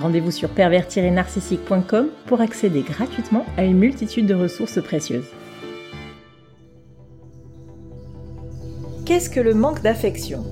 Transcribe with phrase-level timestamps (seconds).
[0.00, 5.28] Rendez-vous sur pervers-narcissique.com pour accéder gratuitement à une multitude de ressources précieuses.
[9.04, 10.44] Qu'est-ce que le manque d'affection?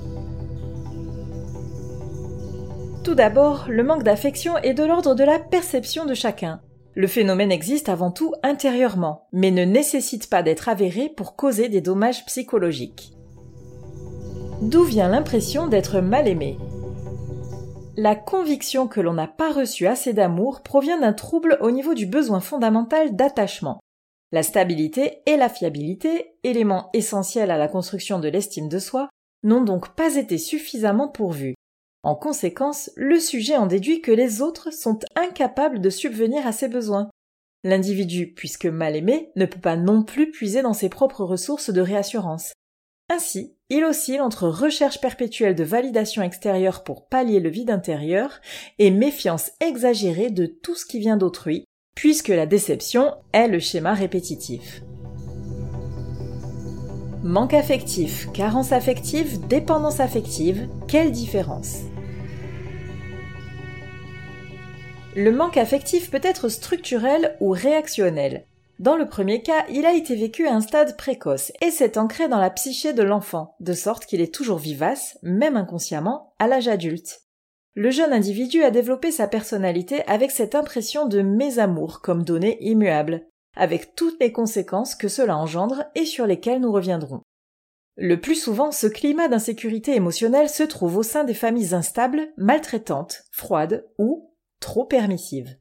[3.05, 6.61] Tout d'abord, le manque d'affection est de l'ordre de la perception de chacun.
[6.99, 11.81] Le phénomène existe avant tout intérieurement, mais ne nécessite pas d'être avéré pour causer des
[11.81, 13.13] dommages psychologiques.
[14.63, 16.59] D'où vient l'impression d'être mal aimé?
[17.97, 22.05] La conviction que l'on n'a pas reçu assez d'amour provient d'un trouble au niveau du
[22.05, 23.79] besoin fondamental d'attachement.
[24.33, 29.09] La stabilité et la fiabilité, éléments essentiels à la construction de l'estime de soi,
[29.45, 31.55] n'ont donc pas été suffisamment pourvus.
[32.03, 36.69] En conséquence, le sujet en déduit que les autres sont incapables de subvenir à ses
[36.69, 37.11] besoins.
[37.65, 41.81] L'individu, puisque mal aimé, ne peut pas non plus puiser dans ses propres ressources de
[41.81, 42.53] réassurance.
[43.11, 48.41] Ainsi, il oscille entre recherche perpétuelle de validation extérieure pour pallier le vide intérieur
[48.79, 51.65] et méfiance exagérée de tout ce qui vient d'autrui,
[51.97, 54.83] puisque la déception est le schéma répétitif.
[57.25, 61.79] Manque affectif, carence affective, dépendance affective, quelle différence?
[65.17, 68.45] Le manque affectif peut être structurel ou réactionnel.
[68.79, 72.29] Dans le premier cas, il a été vécu à un stade précoce et s'est ancré
[72.29, 76.69] dans la psyché de l'enfant, de sorte qu'il est toujours vivace, même inconsciemment, à l'âge
[76.69, 77.23] adulte.
[77.75, 83.27] Le jeune individu a développé sa personnalité avec cette impression de mésamour comme donnée immuable,
[83.59, 87.21] avec toutes les conséquences que cela engendre et sur lesquelles nous reviendrons.
[87.97, 93.25] Le plus souvent, ce climat d'insécurité émotionnelle se trouve au sein des familles instables, maltraitantes,
[93.33, 95.59] froides ou trop permissives.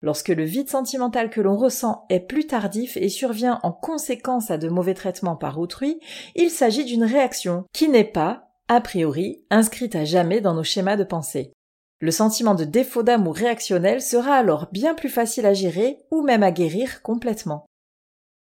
[0.00, 4.58] Lorsque le vide sentimental que l'on ressent est plus tardif et survient en conséquence à
[4.58, 5.98] de mauvais traitements par autrui,
[6.36, 10.96] il s'agit d'une réaction qui n'est pas, a priori, inscrite à jamais dans nos schémas
[10.96, 11.52] de pensée.
[12.00, 16.42] Le sentiment de défaut d'amour réactionnel sera alors bien plus facile à gérer ou même
[16.42, 17.66] à guérir complètement.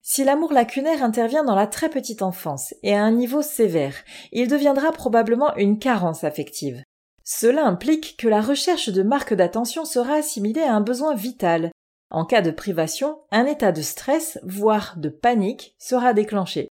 [0.02, 3.96] Si l'amour lacunaire intervient dans la très petite enfance et à un niveau sévère,
[4.32, 6.82] il deviendra probablement une carence affective.
[7.24, 11.72] Cela implique que la recherche de marques d'attention sera assimilée à un besoin vital.
[12.10, 16.70] En cas de privation, un état de stress, voire de panique, sera déclenché.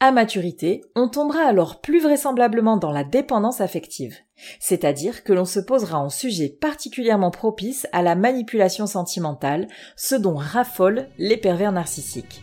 [0.00, 4.16] À maturité, on tombera alors plus vraisemblablement dans la dépendance affective,
[4.60, 10.36] c'est-à-dire que l'on se posera en sujet particulièrement propice à la manipulation sentimentale, ce dont
[10.36, 12.42] raffolent les pervers narcissiques.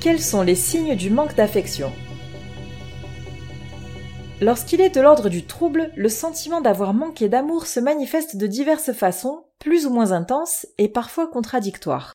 [0.00, 1.90] Quels sont les signes du manque d'affection?
[4.42, 8.92] Lorsqu'il est de l'ordre du trouble, le sentiment d'avoir manqué d'amour se manifeste de diverses
[8.92, 12.12] façons, plus ou moins intenses et parfois contradictoires.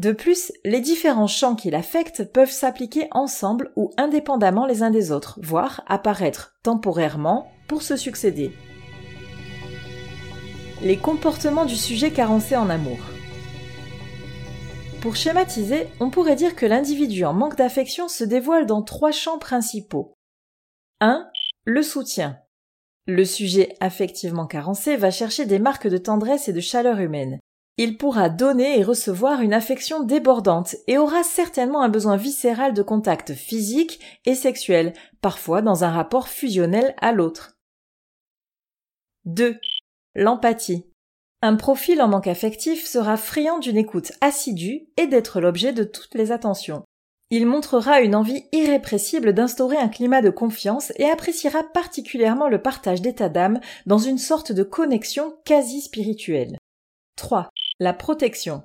[0.00, 5.12] De plus, les différents champs qui l'affectent peuvent s'appliquer ensemble ou indépendamment les uns des
[5.12, 8.50] autres, voire apparaître temporairement pour se succéder.
[10.80, 12.96] Les comportements du sujet carencé en amour.
[15.02, 19.38] Pour schématiser, on pourrait dire que l'individu en manque d'affection se dévoile dans trois champs
[19.38, 20.14] principaux.
[21.02, 21.28] 1.
[21.66, 22.38] Le soutien.
[23.04, 27.38] Le sujet affectivement carencé va chercher des marques de tendresse et de chaleur humaine.
[27.82, 32.82] Il pourra donner et recevoir une affection débordante et aura certainement un besoin viscéral de
[32.82, 34.92] contact physique et sexuel,
[35.22, 37.56] parfois dans un rapport fusionnel à l'autre.
[39.24, 39.58] 2.
[40.14, 40.90] L'empathie.
[41.40, 46.16] Un profil en manque affectif sera friand d'une écoute assidue et d'être l'objet de toutes
[46.16, 46.82] les attentions.
[47.30, 53.00] Il montrera une envie irrépressible d'instaurer un climat de confiance et appréciera particulièrement le partage
[53.00, 56.58] d'état d'âme dans une sorte de connexion quasi spirituelle.
[57.16, 57.48] 3.
[57.82, 58.62] La protection.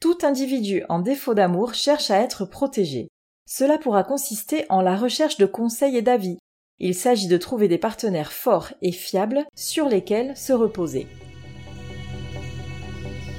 [0.00, 3.06] Tout individu en défaut d'amour cherche à être protégé.
[3.46, 6.36] Cela pourra consister en la recherche de conseils et d'avis.
[6.80, 11.06] Il s'agit de trouver des partenaires forts et fiables sur lesquels se reposer.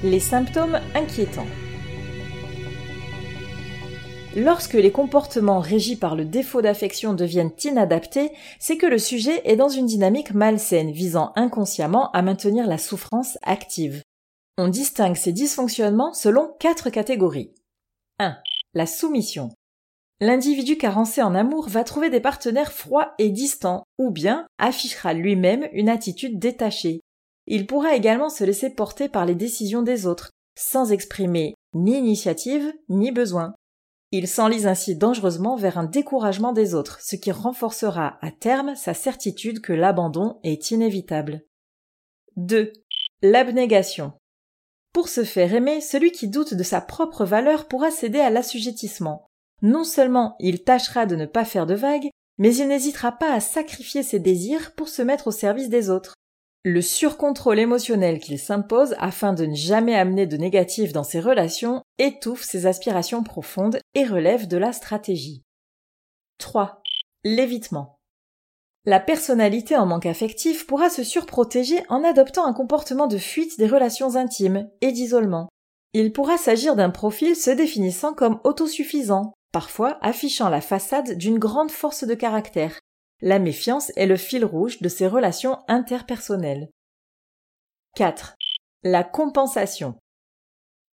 [0.06, 1.52] Les symptômes inquiétants.
[4.38, 9.58] Lorsque les comportements régis par le défaut d'affection deviennent inadaptés, c'est que le sujet est
[9.58, 14.02] dans une dynamique malsaine visant inconsciemment à maintenir la souffrance active.
[14.58, 17.54] On distingue ces dysfonctionnements selon quatre catégories.
[18.20, 18.38] 1.
[18.74, 19.50] La soumission.
[20.20, 25.68] L'individu carencé en amour va trouver des partenaires froids et distants, ou bien affichera lui-même
[25.74, 27.00] une attitude détachée.
[27.48, 32.72] Il pourra également se laisser porter par les décisions des autres, sans exprimer ni initiative
[32.90, 33.56] ni besoin.
[34.12, 38.94] Il s'enlise ainsi dangereusement vers un découragement des autres, ce qui renforcera à terme sa
[38.94, 41.46] certitude que l'abandon est inévitable.
[42.36, 42.74] 2.
[43.22, 44.14] L'abnégation.
[44.94, 49.26] Pour se faire aimer, celui qui doute de sa propre valeur pourra céder à l'assujettissement.
[49.62, 53.40] Non seulement il tâchera de ne pas faire de vagues, mais il n'hésitera pas à
[53.40, 56.16] sacrifier ses désirs pour se mettre au service des autres.
[56.64, 61.82] Le surcontrôle émotionnel qu'il s'impose afin de ne jamais amener de négatif dans ses relations
[61.98, 65.42] étouffe ses aspirations profondes et relève de la stratégie.
[66.38, 66.82] 3.
[67.24, 67.98] L'évitement.
[68.86, 73.68] La personnalité en manque affectif pourra se surprotéger en adoptant un comportement de fuite des
[73.68, 75.50] relations intimes et d'isolement.
[75.94, 81.72] Il pourra s'agir d'un profil se définissant comme autosuffisant, parfois affichant la façade d'une grande
[81.72, 82.80] force de caractère,
[83.24, 86.72] la méfiance est le fil rouge de ses relations interpersonnelles.
[87.96, 88.36] 4.
[88.84, 89.96] La compensation.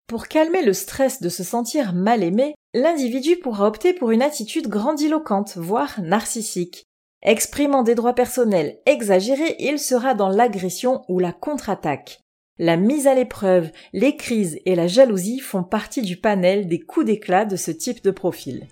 [0.08, 4.68] Pour calmer le stress de se sentir mal aimé, l'individu pourra opter pour une attitude
[4.68, 6.84] grandiloquente, voire narcissique.
[7.24, 12.22] Exprimant des droits personnels exagérés, il sera dans l'agression ou la contre-attaque.
[12.60, 17.08] La mise à l'épreuve, les crises et la jalousie font partie du panel des coups
[17.08, 18.68] d'éclat de ce type de profil.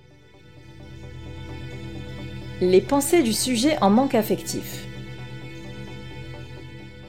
[2.62, 4.86] Les pensées du sujet en manque affectif.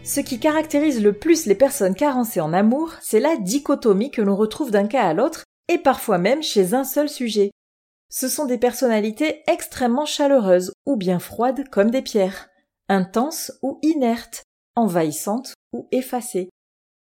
[0.04, 4.36] Ce qui caractérise le plus les personnes carencées en amour, c'est la dichotomie que l'on
[4.36, 7.50] retrouve d'un cas à l'autre et parfois même chez un seul sujet.
[8.08, 12.48] Ce sont des personnalités extrêmement chaleureuses ou bien froides comme des pierres,
[12.88, 14.44] intenses ou inertes,
[14.74, 16.50] envahissantes ou effacées.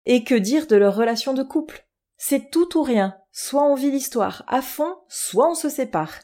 [0.05, 1.85] Et que dire de leur relation de couple?
[2.17, 6.19] C'est tout ou rien, soit on vit l'histoire à fond, soit on se sépare.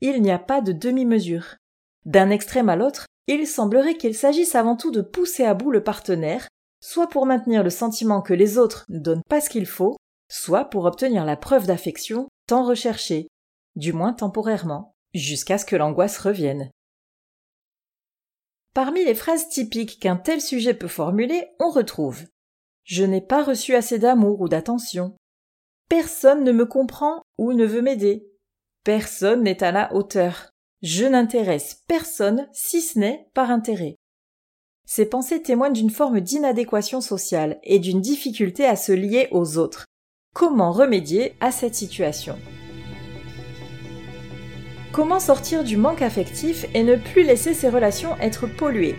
[0.00, 1.56] Il n'y a pas de demi-mesure.
[2.04, 5.84] D'un extrême à l'autre, il semblerait qu'il s'agisse avant tout de pousser à bout le
[5.84, 6.48] partenaire,
[6.80, 9.96] soit pour maintenir le sentiment que les autres ne donnent pas ce qu'il faut,
[10.28, 13.28] soit pour obtenir la preuve d'affection tant recherchée,
[13.76, 16.70] du moins temporairement, jusqu'à ce que l'angoisse revienne.
[18.74, 22.22] Parmi les phrases typiques qu'un tel sujet peut formuler, on retrouve
[22.84, 25.14] Je n'ai pas reçu assez d'amour ou d'attention.
[25.88, 28.26] Personne ne me comprend ou ne veut m'aider.
[28.84, 30.50] Personne n'est à la hauteur.
[30.80, 33.96] Je n'intéresse personne si ce n'est par intérêt.
[34.86, 39.86] Ces pensées témoignent d'une forme d'inadéquation sociale et d'une difficulté à se lier aux autres.
[40.34, 42.38] Comment remédier à cette situation?
[44.92, 48.94] Comment sortir du manque affectif et ne plus laisser ses relations être polluées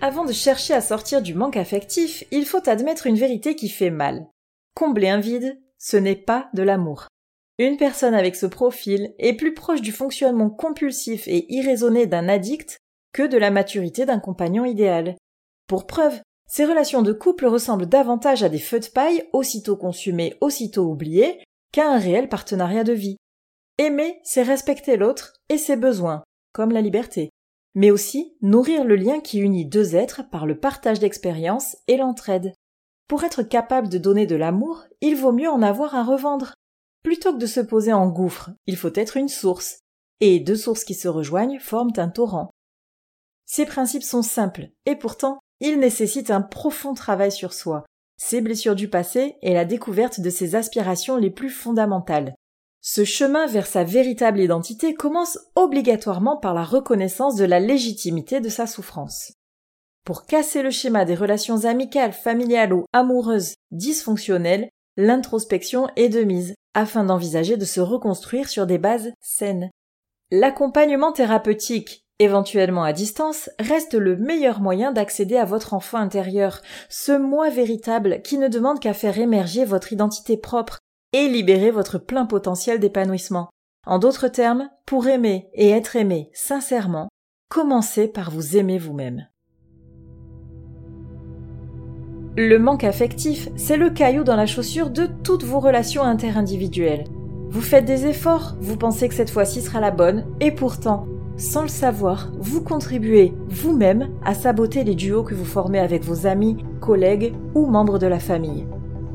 [0.00, 3.90] Avant de chercher à sortir du manque affectif, il faut admettre une vérité qui fait
[3.90, 4.26] mal.
[4.74, 7.08] Combler un vide, ce n'est pas de l'amour.
[7.58, 12.78] Une personne avec ce profil est plus proche du fonctionnement compulsif et irraisonné d'un addict
[13.12, 15.14] que de la maturité d'un compagnon idéal.
[15.66, 20.38] Pour preuve, ces relations de couple ressemblent davantage à des feux de paille aussitôt consumés,
[20.40, 21.38] aussitôt oubliés,
[21.74, 23.16] qu'à un réel partenariat de vie.
[23.78, 27.30] Aimer, c'est respecter l'autre et ses besoins, comme la liberté,
[27.74, 32.54] mais aussi nourrir le lien qui unit deux êtres par le partage d'expériences et l'entraide.
[33.08, 36.54] Pour être capable de donner de l'amour, il vaut mieux en avoir à revendre.
[37.02, 39.80] Plutôt que de se poser en gouffre, il faut être une source,
[40.20, 42.50] et deux sources qui se rejoignent forment un torrent.
[43.46, 47.84] Ces principes sont simples, et pourtant, ils nécessitent un profond travail sur soi,
[48.24, 52.34] ses blessures du passé et la découverte de ses aspirations les plus fondamentales.
[52.80, 58.48] Ce chemin vers sa véritable identité commence obligatoirement par la reconnaissance de la légitimité de
[58.48, 59.34] sa souffrance.
[60.06, 66.54] Pour casser le schéma des relations amicales, familiales ou amoureuses dysfonctionnelles, l'introspection est de mise,
[66.72, 69.70] afin d'envisager de se reconstruire sur des bases saines.
[70.30, 77.12] L'accompagnement thérapeutique, éventuellement à distance, reste le meilleur moyen d'accéder à votre enfant intérieur, ce
[77.12, 80.78] moi véritable qui ne demande qu'à faire émerger votre identité propre
[81.12, 83.48] et libérer votre plein potentiel d'épanouissement.
[83.86, 87.08] En d'autres termes, pour aimer et être aimé sincèrement,
[87.48, 89.28] commencez par vous aimer vous-même.
[92.36, 97.04] Le manque affectif, c'est le caillou dans la chaussure de toutes vos relations interindividuelles.
[97.48, 101.62] Vous faites des efforts, vous pensez que cette fois-ci sera la bonne, et pourtant, sans
[101.62, 106.58] le savoir, vous contribuez vous-même à saboter les duos que vous formez avec vos amis,
[106.80, 108.66] collègues ou membres de la famille.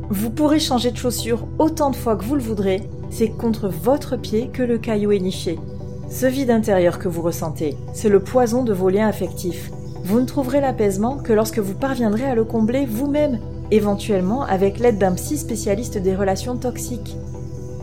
[0.10, 4.18] Vous pourrez changer de chaussure autant de fois que vous le voudrez, c'est contre votre
[4.18, 5.60] pied que le caillou est niché.
[6.10, 9.72] Ce vide intérieur que vous ressentez, c'est le poison de vos liens affectifs.
[10.04, 13.40] Vous ne trouverez l'apaisement que lorsque vous parviendrez à le combler vous-même,
[13.72, 17.16] éventuellement avec l'aide d'un psy spécialiste des relations toxiques.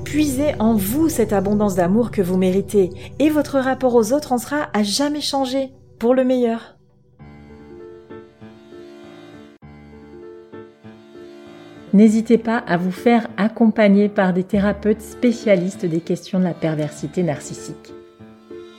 [0.07, 4.39] Puisez en vous cette abondance d'amour que vous méritez, et votre rapport aux autres en
[4.39, 6.77] sera à jamais changé, pour le meilleur.
[11.93, 17.25] N'hésitez pas à vous faire accompagner par des thérapeutes spécialistes des questions de la perversité
[17.25, 17.96] narcissique.